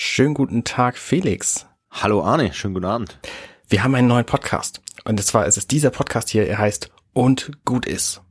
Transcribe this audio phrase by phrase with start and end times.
[0.00, 1.66] Schönen guten Tag, Felix.
[1.90, 3.18] Hallo Arne, schönen guten Abend.
[3.68, 4.80] Wir haben einen neuen Podcast.
[5.04, 8.22] Und zwar ist es dieser Podcast hier, er heißt Und gut ist.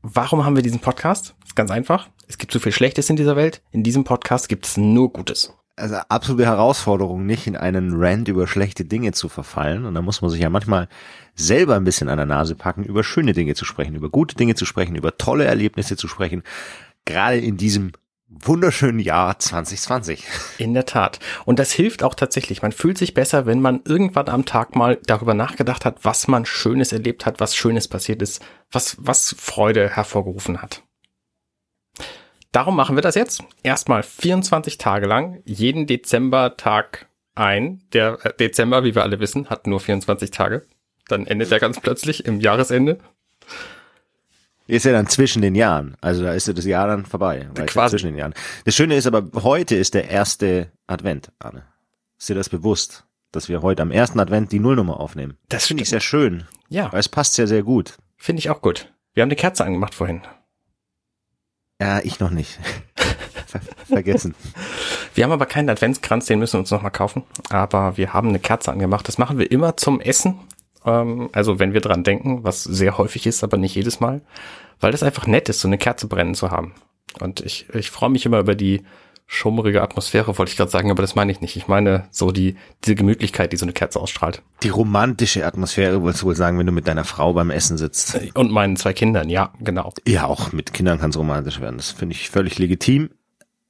[0.00, 1.34] Warum haben wir diesen Podcast?
[1.44, 2.08] Ist ganz einfach.
[2.26, 3.60] Es gibt so viel Schlechtes in dieser Welt.
[3.70, 5.52] In diesem Podcast gibt es nur Gutes.
[5.76, 9.84] Also absolute Herausforderung, nicht in einen Rant über schlechte Dinge zu verfallen.
[9.84, 10.88] Und da muss man sich ja manchmal
[11.34, 14.54] selber ein bisschen an der Nase packen, über schöne Dinge zu sprechen, über gute Dinge
[14.54, 16.42] zu sprechen, über tolle Erlebnisse zu sprechen.
[17.04, 17.92] Gerade in diesem
[18.40, 20.24] wunderschönen Jahr 2020.
[20.58, 21.20] In der Tat.
[21.44, 22.62] Und das hilft auch tatsächlich.
[22.62, 26.46] Man fühlt sich besser, wenn man irgendwann am Tag mal darüber nachgedacht hat, was man
[26.46, 30.82] Schönes erlebt hat, was Schönes passiert ist, was, was Freude hervorgerufen hat.
[32.52, 33.42] Darum machen wir das jetzt.
[33.62, 37.82] Erstmal 24 Tage lang, jeden Dezember-Tag ein.
[37.92, 40.64] Der äh, Dezember, wie wir alle wissen, hat nur 24 Tage.
[41.08, 42.98] Dann endet er ganz plötzlich im Jahresende.
[44.66, 45.96] Ist ja dann zwischen den Jahren.
[46.00, 47.48] Also da ist ja das Jahr dann vorbei.
[47.54, 47.78] Quasi.
[47.78, 48.34] Ja zwischen den Jahren.
[48.64, 51.64] Das Schöne ist aber, heute ist der erste Advent, Arne.
[52.18, 53.04] Ist dir das bewusst?
[53.30, 55.36] Dass wir heute am ersten Advent die Nullnummer aufnehmen.
[55.48, 56.44] Das finde ich sehr schön.
[56.68, 56.90] Ja.
[56.92, 57.98] Weil es passt ja sehr gut.
[58.16, 58.92] Finde ich auch gut.
[59.12, 60.22] Wir haben eine Kerze angemacht vorhin.
[61.80, 62.58] Ja, ich noch nicht.
[63.86, 64.34] Vergessen.
[65.14, 67.24] Wir haben aber keinen Adventskranz, den müssen wir uns nochmal kaufen.
[67.50, 69.06] Aber wir haben eine Kerze angemacht.
[69.06, 70.40] Das machen wir immer zum Essen
[70.84, 74.22] ähm, also wenn wir dran denken, was sehr häufig ist, aber nicht jedes Mal,
[74.80, 76.74] weil das einfach nett ist, so eine Kerze brennen zu haben.
[77.20, 78.82] Und ich, ich freue mich immer über die
[79.26, 81.56] schummrige Atmosphäre, wollte ich gerade sagen, aber das meine ich nicht.
[81.56, 84.42] Ich meine so die diese Gemütlichkeit, die so eine Kerze ausstrahlt.
[84.62, 88.20] Die romantische Atmosphäre, wolltest du wohl sagen, wenn du mit deiner Frau beim Essen sitzt.
[88.34, 89.94] Und meinen zwei Kindern, ja, genau.
[90.06, 91.78] Ja, auch mit Kindern kann es romantisch werden.
[91.78, 93.10] Das finde ich völlig legitim,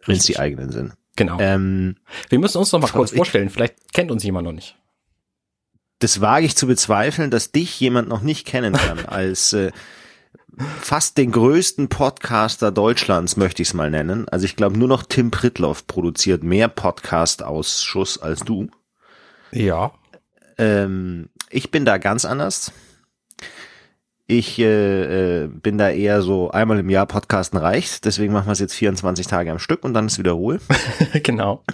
[0.04, 0.94] wenn es die eigenen sind.
[1.16, 1.38] Genau.
[1.38, 1.96] Ähm,
[2.28, 3.48] Wir müssen uns noch mal kurz vorstellen.
[3.48, 4.76] Vielleicht kennt uns jemand noch nicht
[6.04, 9.72] das wage ich zu bezweifeln, dass dich jemand noch nicht kennen kann als äh,
[10.82, 14.28] fast den größten Podcaster Deutschlands, möchte ich es mal nennen.
[14.28, 18.68] Also ich glaube, nur noch Tim Pritloff produziert mehr Podcast-Ausschuss als du.
[19.50, 19.92] Ja.
[20.58, 22.70] Ähm, ich bin da ganz anders.
[24.26, 28.52] Ich äh, äh, bin da eher so einmal im Jahr Podcasten reicht, deswegen machen wir
[28.52, 30.60] es jetzt 24 Tage am Stück und dann ist wieder Ruhe.
[31.22, 31.64] genau.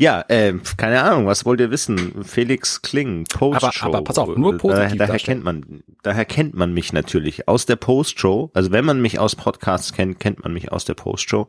[0.00, 2.24] Ja, äh, keine Ahnung, was wollt ihr wissen?
[2.24, 3.88] Felix Kling, Postshow.
[3.88, 4.96] Aber, aber pass auf, nur positiv.
[4.96, 8.50] Daher, daher kennt man, daher kennt man mich natürlich aus der Postshow.
[8.54, 11.48] Also wenn man mich aus Podcasts kennt, kennt man mich aus der Postshow.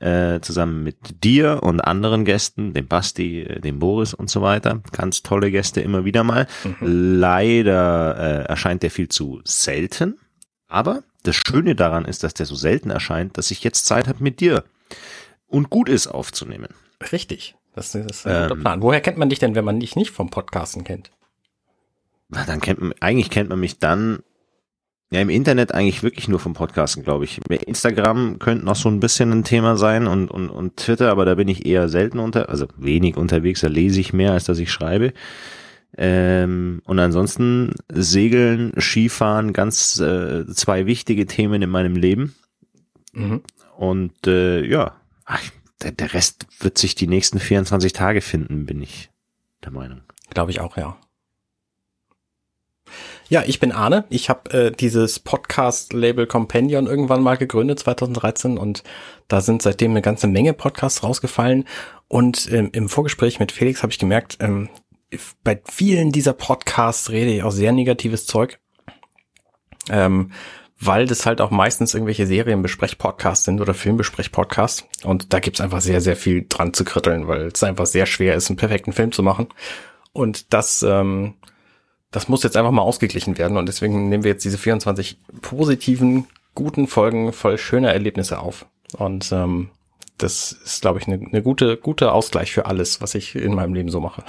[0.00, 4.82] Äh, zusammen mit dir und anderen Gästen, dem Basti, äh, dem Boris und so weiter.
[4.92, 6.46] Ganz tolle Gäste immer wieder mal.
[6.64, 7.18] Mhm.
[7.18, 10.18] Leider äh, erscheint der viel zu selten.
[10.66, 14.22] Aber das Schöne daran ist, dass der so selten erscheint, dass ich jetzt Zeit habe
[14.22, 14.64] mit dir
[15.46, 16.68] und gut ist aufzunehmen.
[17.12, 17.54] Richtig.
[17.78, 18.82] Das, ist ein guter ähm, Plan.
[18.82, 21.10] Woher kennt man dich denn, wenn man dich nicht vom Podcasten kennt?
[22.28, 24.18] Dann kennt man, eigentlich kennt man mich dann,
[25.10, 27.40] ja, im Internet eigentlich wirklich nur vom Podcasten, glaube ich.
[27.48, 31.36] Instagram könnte noch so ein bisschen ein Thema sein und, und, und Twitter, aber da
[31.36, 34.70] bin ich eher selten unter, also wenig unterwegs, da lese ich mehr, als dass ich
[34.70, 35.14] schreibe.
[35.96, 42.34] Ähm, und ansonsten Segeln, Skifahren, ganz äh, zwei wichtige Themen in meinem Leben.
[43.14, 43.40] Mhm.
[43.78, 45.42] Und äh, ja, ach,
[45.82, 49.10] der, der Rest wird sich die nächsten 24 Tage finden, bin ich
[49.64, 50.02] der Meinung.
[50.30, 50.98] Glaube ich auch, ja.
[53.28, 54.04] Ja, ich bin Arne.
[54.08, 58.82] Ich habe äh, dieses Podcast-Label Companion irgendwann mal gegründet, 2013, und
[59.28, 61.64] da sind seitdem eine ganze Menge Podcasts rausgefallen.
[62.08, 64.70] Und ähm, im Vorgespräch mit Felix habe ich gemerkt, ähm,
[65.44, 68.58] bei vielen dieser Podcasts rede ich auch sehr negatives Zeug.
[69.90, 70.32] Ähm,
[70.80, 74.84] weil das halt auch meistens irgendwelche Serienbesprech-Podcasts sind oder Filmbesprech-Podcasts.
[75.04, 78.34] Und da gibt's einfach sehr, sehr viel dran zu kritteln, weil es einfach sehr schwer
[78.34, 79.48] ist, einen perfekten Film zu machen.
[80.12, 81.34] Und das, ähm,
[82.10, 83.56] das muss jetzt einfach mal ausgeglichen werden.
[83.56, 88.66] Und deswegen nehmen wir jetzt diese 24 positiven, guten Folgen voll schöner Erlebnisse auf.
[88.96, 89.70] Und ähm,
[90.16, 93.74] das ist, glaube ich, eine ne gute, gute Ausgleich für alles, was ich in meinem
[93.74, 94.22] Leben so mache.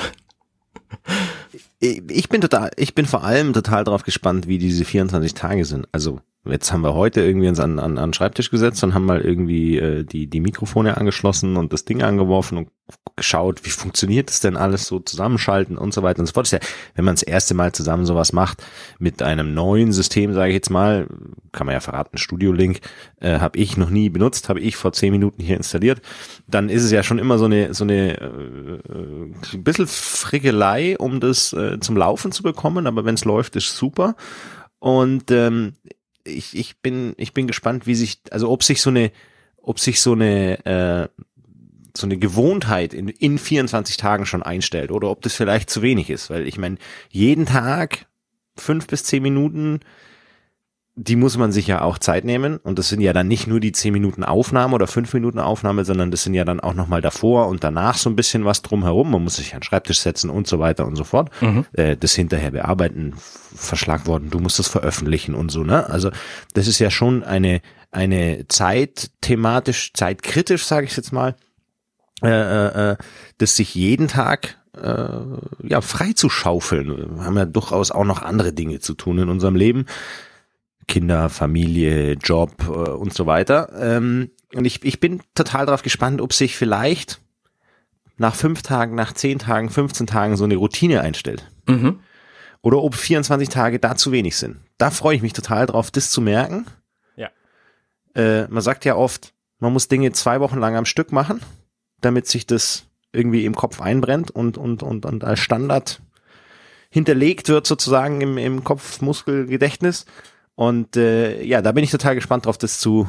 [1.80, 5.88] Ich bin total, ich bin vor allem total darauf gespannt, wie diese 24 Tage sind.
[5.92, 9.20] Also Jetzt haben wir heute irgendwie uns an, an, an Schreibtisch gesetzt und haben mal
[9.20, 12.70] irgendwie äh, die, die Mikrofone angeschlossen und das Ding angeworfen und
[13.18, 16.46] geschaut, wie funktioniert das denn alles so zusammenschalten und so weiter und so fort.
[16.46, 16.60] Ist ja,
[16.96, 18.64] wenn man das erste Mal zusammen sowas macht
[19.00, 21.08] mit einem neuen System, sage ich jetzt mal,
[21.52, 22.80] kann man ja verraten, Studio Link,
[23.20, 26.02] äh, habe ich noch nie benutzt, habe ich vor zehn Minuten hier installiert,
[26.48, 28.80] dann ist es ja schon immer so eine so eine äh,
[29.54, 33.76] ein bisschen Frickelei, um das äh, zum Laufen zu bekommen, aber wenn es läuft, ist
[33.76, 34.16] super.
[34.80, 35.74] Und ähm,
[36.30, 39.12] ich, ich bin, ich bin gespannt, wie sich, also ob sich so eine,
[39.62, 41.24] ob sich so eine, äh,
[41.96, 46.10] so eine Gewohnheit in, in 24 Tagen schon einstellt oder ob das vielleicht zu wenig
[46.10, 46.78] ist, weil ich meine,
[47.10, 48.06] jeden Tag
[48.56, 49.80] fünf bis zehn Minuten
[50.96, 52.58] die muss man sich ja auch Zeit nehmen.
[52.58, 55.86] Und das sind ja dann nicht nur die zehn Minuten Aufnahme oder fünf Minuten Aufnahme,
[55.86, 59.12] sondern das sind ja dann auch nochmal davor und danach so ein bisschen was drumherum.
[59.12, 61.30] Man muss sich an den Schreibtisch setzen und so weiter und so fort.
[61.42, 61.66] Mhm.
[61.74, 63.14] Äh, das hinterher bearbeiten,
[63.56, 65.90] Verschlagworten, du musst das veröffentlichen und so, ne?
[65.90, 66.12] Also
[66.54, 67.62] das ist ja schon eine,
[67.92, 71.36] eine Zeit thematisch, zeitkritisch, sage ich jetzt mal,
[72.22, 72.98] äh, äh, äh,
[73.38, 75.08] das sich jeden Tag äh,
[75.64, 77.18] ja frei zu schaufeln.
[77.18, 79.86] Wir haben ja durchaus auch noch andere Dinge zu tun in unserem Leben.
[80.90, 83.72] Kinder, Familie, Job äh, und so weiter.
[83.80, 87.22] Ähm, und ich, ich bin total darauf gespannt, ob sich vielleicht
[88.18, 91.50] nach fünf Tagen, nach zehn Tagen, 15 Tagen so eine Routine einstellt.
[91.68, 92.00] Mhm.
[92.62, 94.58] Oder ob 24 Tage da zu wenig sind.
[94.78, 96.66] Da freue ich mich total drauf, das zu merken.
[97.16, 97.30] Ja.
[98.16, 101.40] Äh, man sagt ja oft, man muss Dinge zwei Wochen lang am Stück machen,
[102.02, 106.02] damit sich das irgendwie im Kopf einbrennt und, und, und, und als Standard
[106.90, 110.06] hinterlegt wird sozusagen im, im Kopfmuskelgedächtnis.
[110.60, 113.08] Und äh, ja, da bin ich total gespannt drauf, das zu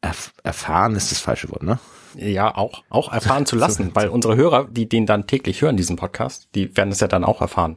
[0.00, 1.78] erf erfahren, ist das falsche Wort, ne?
[2.16, 5.94] Ja, auch, auch erfahren zu lassen, weil unsere Hörer, die den dann täglich hören, diesen
[5.94, 7.76] Podcast, die werden es ja dann auch erfahren.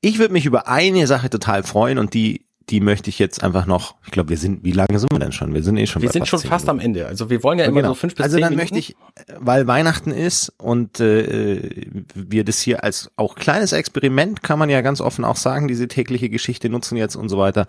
[0.00, 3.66] Ich würde mich über eine Sache total freuen und die die möchte ich jetzt einfach
[3.66, 5.54] noch, ich glaube, wir sind, wie lange sind wir denn schon?
[5.54, 7.06] Wir sind eh schon Wir sind schon fast am Ende.
[7.06, 7.90] Also wir wollen ja immer genau.
[7.90, 8.60] so fünf bis Also dann Minuten.
[8.60, 8.96] möchte ich,
[9.38, 14.80] weil Weihnachten ist und äh, wir das hier als auch kleines Experiment, kann man ja
[14.80, 17.66] ganz offen auch sagen, diese tägliche Geschichte nutzen jetzt und so weiter,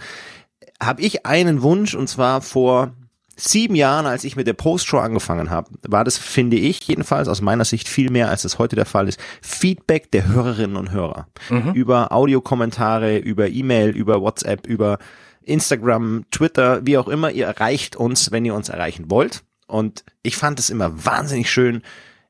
[0.81, 2.91] habe ich einen Wunsch und zwar vor
[3.37, 7.41] sieben Jahren, als ich mit der Post-Show angefangen habe, war das, finde ich, jedenfalls aus
[7.41, 11.27] meiner Sicht viel mehr, als es heute der Fall ist, Feedback der Hörerinnen und Hörer.
[11.49, 11.73] Mhm.
[11.73, 14.97] Über Audiokommentare, über E-Mail, über WhatsApp, über
[15.43, 17.31] Instagram, Twitter, wie auch immer.
[17.31, 19.43] Ihr erreicht uns, wenn ihr uns erreichen wollt.
[19.67, 21.83] Und ich fand es immer wahnsinnig schön.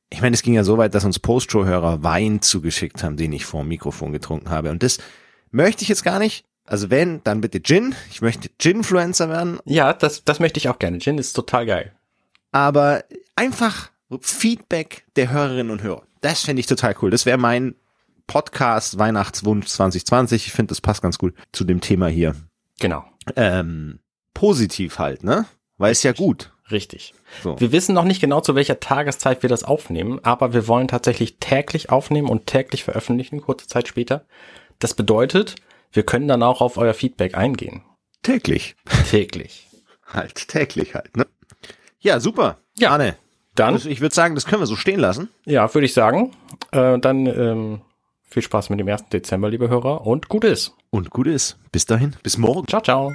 [0.10, 3.46] Ich meine, es ging ja so weit, dass uns Post-Show-Hörer Wein zugeschickt haben, den ich
[3.46, 4.72] vor dem Mikrofon getrunken habe.
[4.72, 5.00] Und das
[5.52, 7.96] möchte ich jetzt gar nicht also wenn, dann bitte Gin.
[8.12, 9.60] Ich möchte Gin-Influencer werden.
[9.66, 11.00] Ja, das, das möchte ich auch gerne.
[11.00, 11.94] Gin ist total geil.
[12.52, 13.04] Aber
[13.36, 13.90] einfach
[14.22, 16.04] Feedback der Hörerinnen und Hörer.
[16.22, 17.10] Das fände ich total cool.
[17.10, 17.76] Das wäre mein
[18.28, 20.48] Podcast Weihnachtswunsch 2020.
[20.48, 22.36] Ich finde, das passt ganz gut zu dem Thema hier.
[22.80, 23.06] Genau.
[23.36, 24.00] Ähm,
[24.34, 25.46] positiv halt, ne?
[25.78, 26.52] Weil es ja gut.
[26.70, 27.14] Richtig.
[27.44, 27.60] So.
[27.60, 31.38] Wir wissen noch nicht genau, zu welcher Tageszeit wir das aufnehmen, aber wir wollen tatsächlich
[31.40, 34.26] täglich aufnehmen und täglich veröffentlichen, kurze Zeit später.
[34.80, 35.56] Das bedeutet,
[35.92, 37.84] wir können dann auch auf euer Feedback eingehen.
[38.24, 38.76] Täglich.
[39.10, 39.68] Täglich.
[40.06, 41.28] halt, täglich halt, ne?
[42.00, 42.58] Ja, super.
[42.78, 42.92] Ja.
[42.92, 43.16] Arne.
[43.56, 43.74] Dann.
[43.74, 45.30] Das, ich würde sagen, das können wir so stehen lassen.
[45.46, 46.32] Ja, würde ich sagen.
[46.72, 47.82] Äh, dann ähm,
[48.30, 49.10] viel Spaß mit dem 1.
[49.10, 50.76] Dezember, liebe Hörer, und gut ist.
[50.92, 51.58] Und gut ist.
[51.72, 52.16] Bis dahin.
[52.22, 52.68] Bis morgen.
[52.68, 53.14] Ciao, ciao.